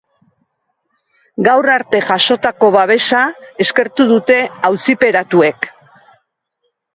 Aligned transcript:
Gaur 1.47 1.67
arte 1.73 2.01
jasotako 2.07 2.69
babesa 2.77 3.19
eskertu 3.67 4.09
dute 4.13 4.39
auziperatuek. 4.71 5.71